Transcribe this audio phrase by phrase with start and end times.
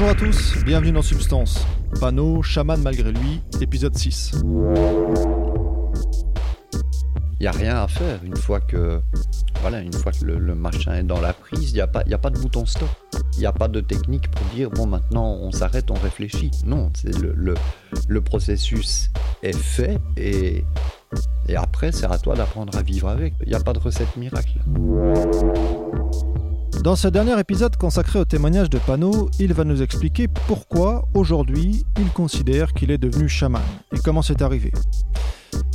[0.00, 1.66] Bonjour à tous, bienvenue dans Substance.
[2.00, 4.30] Panneau, chaman malgré lui, épisode 6.
[4.32, 4.46] Il
[7.42, 9.02] n'y a rien à faire une fois que,
[9.60, 12.16] voilà, une fois que le, machin est dans la prise, il n'y a, pas, a
[12.16, 12.88] pas de bouton stop.
[13.34, 16.50] Il n'y a pas de technique pour dire bon maintenant on s'arrête, on réfléchit.
[16.64, 17.54] Non, le,
[18.08, 19.10] le, processus
[19.42, 20.64] est fait et,
[21.46, 23.34] et après c'est à toi d'apprendre à vivre avec.
[23.42, 24.60] Il n'y a pas de recette miracle.
[26.82, 31.84] Dans ce dernier épisode consacré au témoignage de Pano, il va nous expliquer pourquoi aujourd'hui
[31.98, 33.60] il considère qu'il est devenu chaman
[33.92, 34.72] et comment c'est arrivé.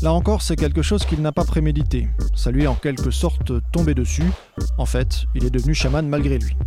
[0.02, 2.08] Là encore, c'est quelque chose qu'il n'a pas prémédité.
[2.34, 4.32] Ça lui est en quelque sorte tombé dessus.
[4.80, 6.58] En fait, il est devenu chaman malgré lui.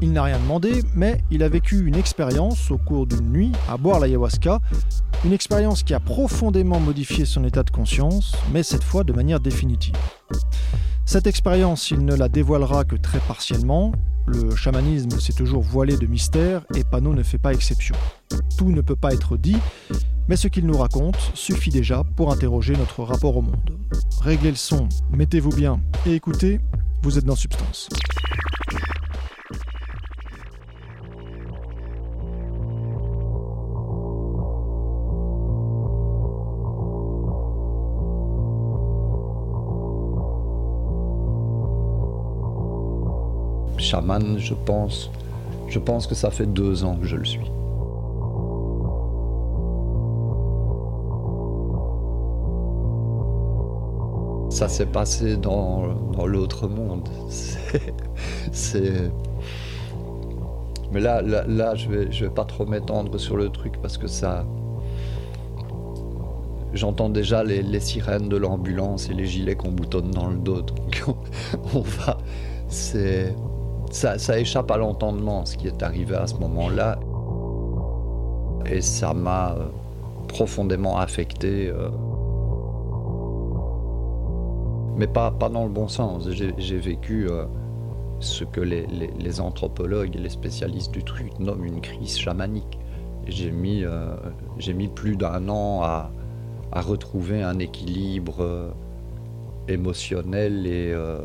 [0.00, 3.76] Il n'a rien demandé, mais il a vécu une expérience au cours d'une nuit à
[3.78, 4.60] boire l'ayahuasca,
[5.24, 9.40] une expérience qui a profondément modifié son état de conscience, mais cette fois de manière
[9.40, 9.96] définitive.
[11.08, 13.92] Cette expérience, il ne la dévoilera que très partiellement.
[14.26, 17.94] Le chamanisme s'est toujours voilé de mystère et Pano ne fait pas exception.
[18.58, 19.56] Tout ne peut pas être dit,
[20.28, 23.78] mais ce qu'il nous raconte suffit déjà pour interroger notre rapport au monde.
[24.20, 26.60] Réglez le son, mettez-vous bien et écoutez,
[27.02, 27.88] vous êtes dans Substance.
[43.88, 45.10] Chaman, je pense,
[45.66, 47.50] je pense que ça fait deux ans que je le suis.
[54.50, 55.86] Ça s'est passé dans,
[56.26, 57.08] l'autre monde.
[58.52, 59.10] C'est.
[60.92, 64.06] Mais là, là, je vais, je vais pas trop m'étendre sur le truc parce que
[64.06, 64.44] ça.
[66.74, 70.60] J'entends déjà les, les, sirènes de l'ambulance et les gilets qu'on boutonne dans le dos.
[70.60, 71.04] Donc
[71.74, 72.18] on va.
[72.68, 73.34] C'est
[73.90, 76.98] ça, échappe à l'entendement, ce qui est arrivé à ce moment-là.
[78.66, 79.68] Et ça m'a euh,
[80.26, 81.68] profondément affecté.
[81.68, 81.88] Euh,
[84.96, 86.28] mais pas, dans le bon sens.
[86.30, 87.44] J'ai vécu euh,
[88.20, 92.78] ce que les, anthropologues et les spécialistes du truc nomment une crise chamanique.
[93.26, 93.84] J'ai mis,
[94.94, 96.10] plus d'un an à,
[96.74, 98.74] retrouver un équilibre
[99.68, 101.20] émotionnel euh,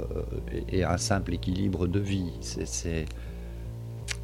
[0.70, 2.32] et, un simple équilibre de vie.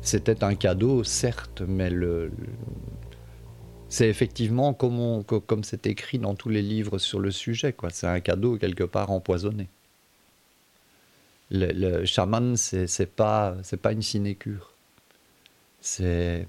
[0.02, 1.92] C'était un cadeau, certes, mais
[3.88, 7.76] c'est effectivement comme, c'est écrit dans tous les livres sur le sujet.
[7.92, 9.68] C'est un cadeau quelque part empoisonné.
[11.52, 14.74] Le, le chaman, c'est pas, pas une sinécure.
[15.82, 16.48] C'est.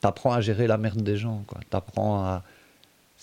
[0.00, 1.58] T'apprends à gérer la merde des gens, quoi.
[1.70, 2.44] T'apprends à,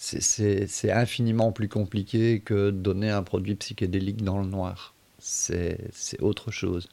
[0.03, 4.93] c'est infiniment plus compliqué que donner un produit psychédélique dans le noir.
[5.19, 5.79] C'est
[6.19, 6.89] autre chose.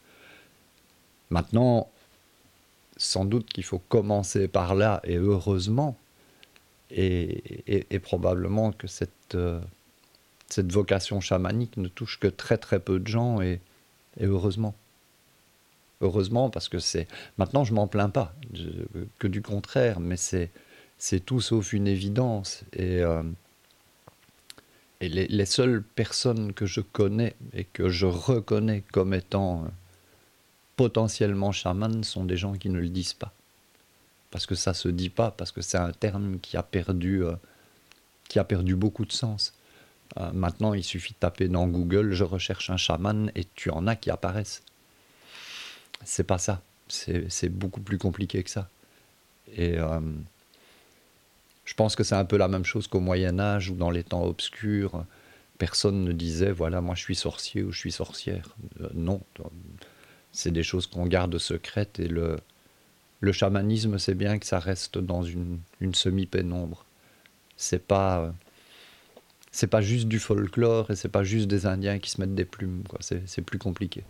[1.30, 1.90] Maintenant,
[2.96, 5.96] sans doute qu'il faut commencer par là, et heureusement,
[6.92, 9.60] et, probablement que cette, euh,
[10.48, 13.60] cette vocation chamanique ne touche que très très peu de gens, et,
[14.20, 14.74] heureusement.
[16.00, 17.08] Heureusement, parce que c'est.
[17.38, 18.34] Maintenant, je m'en plains pas,
[19.18, 20.50] que du contraire, mais c'est
[21.00, 22.62] c'est tout sauf une évidence.
[22.74, 23.22] Et, euh,
[25.00, 29.68] les, seules personnes que je connais et que je reconnais comme étant euh,
[30.76, 33.32] potentiellement chamanes sont des gens qui ne le disent pas.
[34.30, 37.34] Parce que ça se dit pas, parce que c'est un terme qui a perdu, euh,
[38.28, 39.54] qui a perdu beaucoup de sens.
[40.34, 43.96] maintenant, il suffit de taper dans Google, je recherche un chaman, et tu en as
[43.96, 44.62] qui apparaissent.
[46.04, 46.62] C'est pas ça.
[46.88, 48.68] C'est beaucoup plus compliqué que ça.
[49.56, 49.78] Et
[51.70, 54.02] je pense que c'est un peu la même chose qu'au Moyen Âge ou dans les
[54.02, 55.04] temps obscurs.
[55.56, 58.56] Personne ne disait, voilà, moi je suis sorcier ou je suis sorcière.
[58.80, 59.22] Euh, non,
[60.32, 62.38] c'est des choses qu'on garde secrètes et le,
[63.20, 65.60] le chamanisme, c'est bien que ça reste dans une,
[65.92, 66.86] semi-pénombre.
[67.56, 68.34] C'est pas,
[69.52, 72.44] c'est pas juste du folklore et c'est pas juste des Indiens qui se mettent des
[72.44, 72.82] plumes.
[72.98, 74.02] C'est plus compliqué.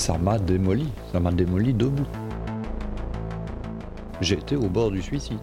[0.00, 2.06] Ça m'a démoli, ça m'a démoli debout.
[4.22, 5.38] J'étais au bord du suicide.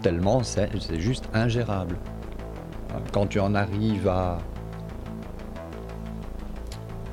[0.00, 1.96] Tellement c'est juste ingérable.
[3.12, 4.38] Quand tu en arrives à.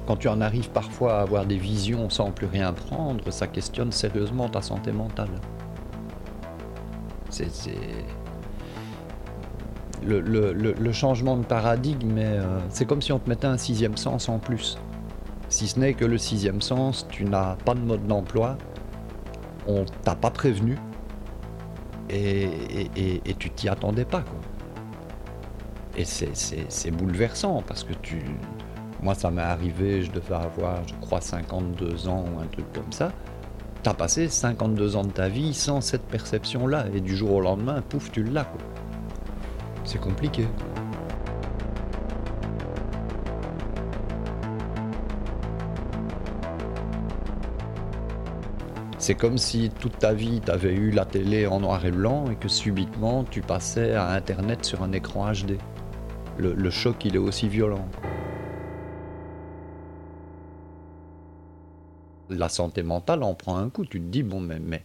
[0.05, 3.91] Quand tu en arrives parfois à avoir des visions sans plus rien prendre, ça questionne
[3.91, 5.31] sérieusement ta santé mentale.
[7.31, 7.49] C'est.
[10.03, 14.37] Le, changement de paradigme, euh, c'est comme si on te mettait un sixième sens en
[14.37, 14.77] plus.
[15.49, 18.57] Si ce n'est que le sixième sens, tu n'as pas de mode d'emploi,
[19.67, 20.77] on t'a pas prévenu
[22.09, 24.23] et, tu t'y attendais pas.
[25.97, 28.23] Et c'est bouleversant parce que tu.
[29.01, 32.91] Moi, ça m'est arrivé, je devais avoir, je crois, 52 ans ou un truc comme
[32.91, 33.11] ça.
[33.81, 37.81] T'as passé 52 ans de ta vie sans cette perception-là, et du jour au lendemain,
[37.81, 38.47] pouf, tu l'as.
[39.85, 40.45] C'est compliqué.
[48.99, 52.29] C'est comme si toute ta vie, tu avais eu la télé en noir et blanc
[52.29, 55.57] et que subitement, tu passais à Internet sur un écran HD.
[56.37, 57.87] Le, choc, il est aussi violent.
[62.29, 63.85] La santé mentale en prend un coup.
[63.85, 64.83] Tu te dis, bon, mais, mais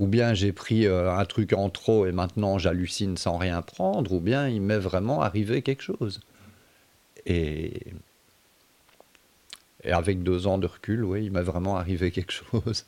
[0.00, 4.12] ou bien j'ai pris euh, un truc en trop et maintenant j'hallucine sans rien prendre,
[4.12, 6.20] ou bien il m'est vraiment arrivé quelque chose.
[7.26, 7.92] Et,
[9.84, 12.86] et avec deux ans de recul, oui, il m'est vraiment arrivé quelque chose.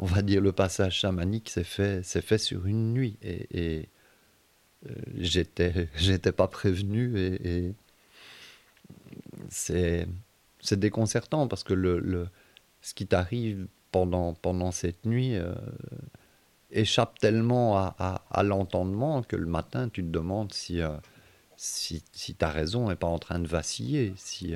[0.00, 3.18] On va dire, le passage chamanique s'est fait, fait sur une nuit.
[3.22, 3.88] Et, et
[4.88, 5.88] euh, j'étais,
[6.36, 7.18] pas prévenu.
[7.18, 7.74] Et,
[9.50, 10.08] c'est,
[10.72, 12.28] déconcertant parce que le,
[12.80, 15.54] ce qui t'arrive pendant, pendant cette nuit euh,
[16.70, 20.96] échappe tellement à, l'entendement que le matin, tu te demandes si, euh,
[21.58, 24.14] si, si ta raison n'est pas en train de vaciller.
[24.16, 24.54] Si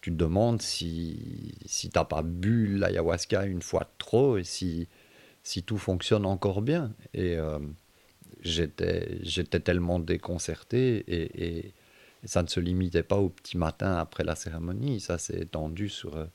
[0.00, 4.44] tu te demandes si, si tu n'as pas bu l'ayahuasca une fois de trop et
[4.44, 4.88] si,
[5.42, 6.92] si tout fonctionne encore bien.
[7.12, 7.58] Et euh,
[8.40, 11.74] j'étais, j'étais tellement déconcerté et, et,
[12.24, 16.18] ça ne se limitait pas au petit matin après la cérémonie, ça s'est étendu sur
[16.18, 16.26] euh,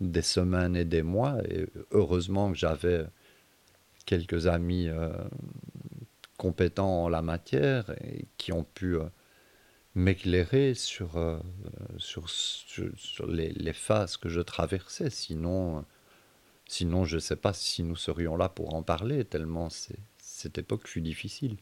[0.00, 1.38] des semaines et des mois.
[1.48, 3.04] Et heureusement que j'avais
[4.06, 5.10] quelques amis euh,
[6.36, 8.96] compétents en la matière et qui ont pu
[9.94, 11.38] m'éclairer sur, euh,
[11.98, 15.10] sur, sur, les, les, phases que je traversais.
[15.10, 15.84] Sinon,
[16.66, 19.68] sinon je ne sais pas si nous serions là pour en parler, tellement
[20.18, 21.56] cette époque fut difficile.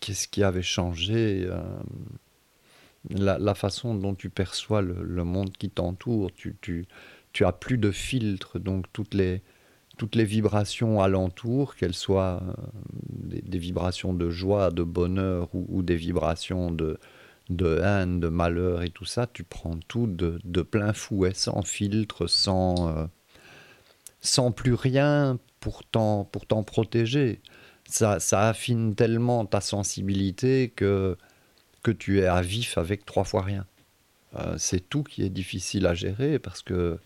[0.00, 1.60] Qu'est-ce qui avait changé euh,
[3.10, 6.32] la, la, façon dont tu perçois le, monde qui t'entoure?
[6.32, 6.86] Tu, tu,
[7.32, 9.42] tu as plus de filtre, donc toutes les,
[9.98, 12.52] toutes les vibrations alentour, qu'elles soient euh,
[13.10, 16.98] des, vibrations de joie, de bonheur ou des vibrations de,
[17.50, 22.26] de haine, de malheur et tout ça, tu prends tout de, plein fouet, sans filtre,
[22.26, 23.06] sans, euh,
[24.20, 27.40] sans plus rien pour t'en, pour t'en protéger.
[27.88, 31.18] Ça, ça affine tellement ta sensibilité que,
[31.82, 33.66] que tu es à vif avec trois fois rien.
[34.36, 36.98] Euh, c'est tout qui est difficile à gérer parce que,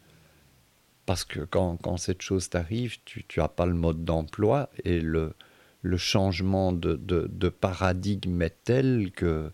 [1.05, 5.35] parce que quand, quand cette chose t'arrive, tu n'as pas le mode d'emploi et le,
[5.82, 9.50] le changement de, de, de paradigme est tel que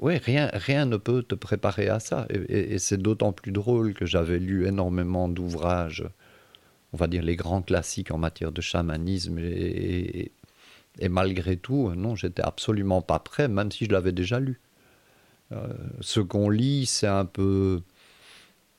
[0.00, 2.26] oui, rien, ne peut te préparer à ça.
[2.30, 6.04] Et, c'est d'autant plus drôle que j'avais lu énormément d'ouvrages,
[6.92, 9.38] on va dire les grands classiques en matière de chamanisme.
[9.38, 10.32] Et,
[11.08, 14.60] malgré tout, non, j'étais absolument pas prêt, même si je l'avais déjà lu.
[15.52, 15.68] Euh,
[16.00, 17.82] ce qu'on lit, c'est un peu.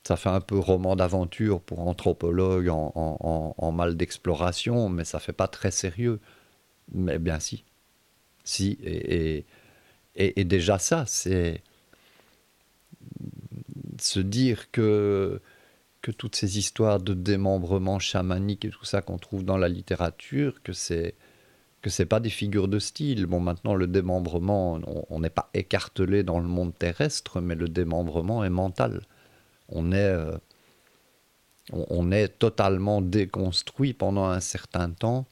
[0.03, 5.33] Ça fait un peu roman d'aventure pour anthropologue en, en mal d'exploration, mais ça fait
[5.33, 6.19] pas très sérieux.
[6.93, 7.63] Mais bien si.
[8.43, 9.45] Si, et,
[10.15, 11.61] et, déjà ça, c'est
[13.99, 15.41] se dire que,
[16.01, 20.61] que toutes ces histoires de démembrement chamanique et tout ça qu'on trouve dans la littérature,
[20.63, 21.15] que c'est
[21.81, 23.25] que c'est pas des figures de style.
[23.25, 28.43] Bon, maintenant, le démembrement, on n'est pas écartelé dans le monde terrestre, mais le démembrement
[28.43, 29.01] est mental.
[29.67, 30.37] On est, euh,
[31.71, 35.25] on est totalement déconstruit pendant un certain temps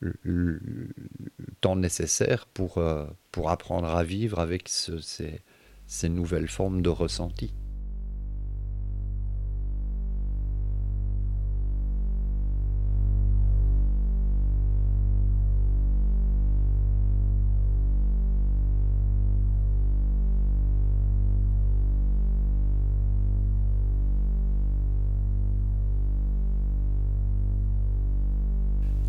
[0.00, 0.60] le,
[1.60, 5.40] temps nécessaire pour, euh, pour apprendre à vivre avec ces,
[5.86, 7.52] ces nouvelles formes de ressenti.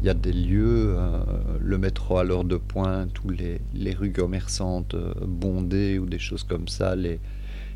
[0.02, 1.24] Il y a des lieux, euh,
[1.60, 6.18] le métro à l'heure de pointe, ou les, les rues commerçantes euh, bondées, ou des
[6.18, 7.20] choses comme ça, les,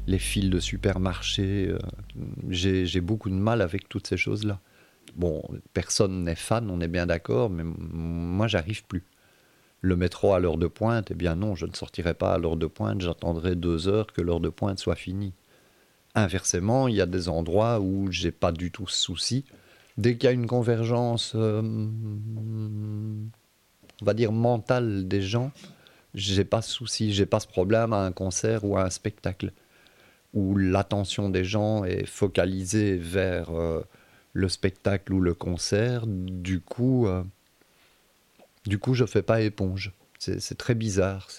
[0.08, 1.68] les fils de supermarchés.
[1.70, 1.78] Euh,
[2.50, 4.60] j'ai beaucoup de mal avec toutes ces choses-là.
[5.16, 9.04] Bon, personne n'est fan, on est bien d'accord, mais moi, j'arrive plus.
[9.82, 12.58] Le métro à l'heure de pointe, eh bien non, je ne sortirai pas à l'heure
[12.58, 15.34] de pointe, j'attendrai deux heures que l'heure de pointe soit finie.
[16.16, 19.46] Inversement, il y a des endroits où j'ai pas du tout ce souci
[19.98, 23.30] dès qu'il y a une convergence, euh, on
[24.06, 25.52] va dire, mentale des gens,
[26.14, 29.52] j'ai pas de souci, j'ai pas ce problème à un concert ou à un spectacle
[30.34, 33.82] où l'attention des gens est focalisée vers, euh,
[34.36, 36.06] le spectacle ou le concert.
[36.08, 37.24] Du coup, euh,
[38.68, 39.94] du coup, je fais pas éponge.
[40.20, 41.30] C'est très bizarre.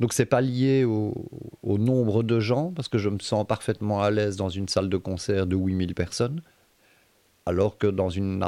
[0.00, 1.14] Donc c'est pas lié au,
[1.62, 4.96] nombre de gens parce que je me sens parfaitement à l'aise dans une salle de
[4.96, 6.42] concert de 8000 personnes,
[7.48, 8.44] alors que dans une,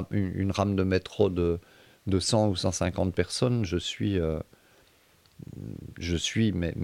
[0.50, 1.58] rame de métro de,
[2.06, 4.38] de 100 ou 150 personnes, je suis euh,
[5.98, 6.74] je suis mais,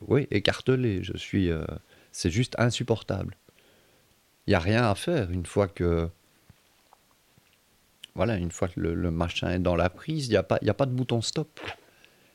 [0.00, 1.02] oui écartelé.
[1.02, 1.64] Je suis euh,
[2.10, 3.36] c'est juste insupportable.
[4.46, 6.08] Il n'y a rien à faire une fois que
[8.14, 10.74] voilà, une fois que le, machin est dans la prise, il n'y a, pas, a
[10.74, 11.60] pas de bouton stop.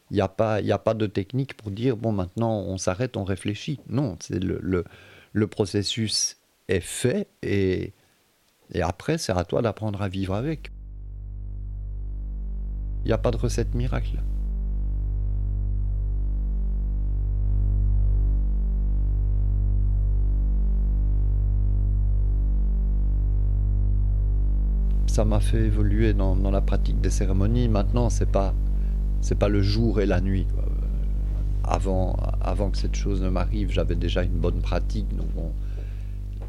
[0.10, 3.24] Il n'y a, pas, a pas de technique pour dire, bon, maintenant, on s'arrête, on
[3.24, 3.80] réfléchit.
[3.90, 4.86] Non, c'est le,
[5.34, 7.94] le, processus est fait et,
[8.74, 10.72] et après, c'est à toi d'apprendre à vivre avec.
[13.04, 14.20] Il n'y a pas de recette miracle.
[25.18, 27.70] ça m'a fait évoluer dans, la pratique des cérémonies.
[27.70, 28.54] Maintenant, c'est pas
[29.22, 30.46] c'est pas le jour et la nuit.
[31.64, 35.08] Avant, avant que cette chose ne m'arrive, j'avais déjà une bonne pratique.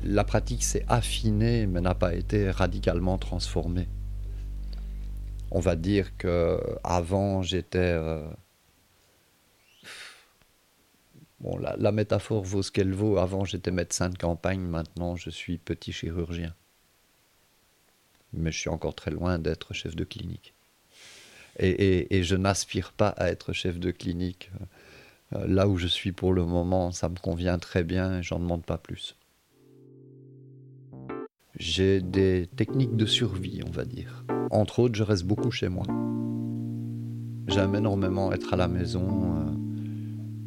[0.09, 3.89] La pratique s'est affinée, mais n'a pas été radicalement transformée.
[5.51, 8.27] On va dire que avant j'étais euh,
[11.41, 13.17] Bon, la, métaphore vaut ce qu'elle vaut.
[13.17, 16.53] Avant, j'étais médecin de campagne, maintenant, je suis petit chirurgien
[18.33, 20.55] mais je suis encore très loin d'être chef de clinique.
[21.61, 24.51] Et, je n'aspire pas à être chef de clinique.
[25.35, 28.39] Euh, là où je suis pour le moment, ça me convient très bien et j'en
[28.39, 29.17] demande pas plus.
[31.59, 34.25] J'ai des techniques de survie, on va dire.
[34.53, 35.85] Entre autres, je reste beaucoup chez moi.
[37.49, 39.35] J'aime énormément être à la maison.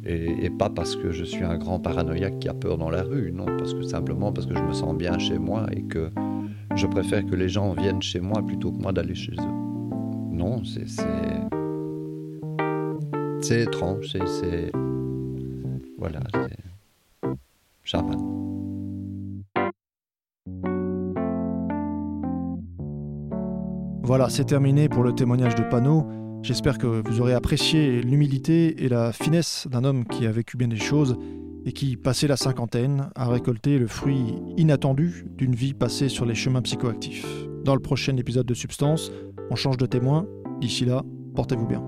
[0.06, 3.02] Euh, et, pas parce que je suis un grand paranoïaque qui a peur dans la
[3.02, 6.10] rue, non, parce que simplement parce que je me sens bien chez moi et que
[6.74, 10.32] je préfère que les gens viennent chez moi plutôt que moi d'aller chez eux.
[10.32, 10.88] Non, c'est.
[13.42, 14.72] C'est étrange, c'est.
[15.98, 17.30] Voilà, c'est.
[17.84, 18.51] Chaman.
[24.12, 26.06] Voilà, c'est terminé pour le témoignage de Panot.
[26.42, 30.68] J'espère que vous aurez apprécié l'humilité et la finesse d'un homme qui a vécu bien
[30.68, 31.16] des choses
[31.64, 36.34] et qui, passé la cinquantaine, a récolté le fruit inattendu d'une vie passée sur les
[36.34, 37.26] chemins psychoactifs.
[37.64, 39.10] Dans le prochain épisode de Substance,
[39.50, 40.26] on change de témoin.
[40.60, 41.02] D'ici là,
[41.34, 41.82] portez-vous bien.